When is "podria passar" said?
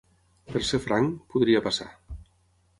1.35-1.91